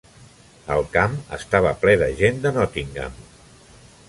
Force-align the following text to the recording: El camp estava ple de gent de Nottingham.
El 0.75 0.87
camp 0.95 1.13
estava 1.37 1.75
ple 1.85 1.95
de 2.05 2.09
gent 2.23 2.43
de 2.47 2.55
Nottingham. 2.57 3.23